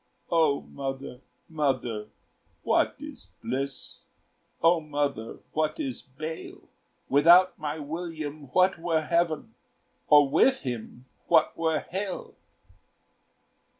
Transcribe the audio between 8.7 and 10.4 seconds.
were heaven, Or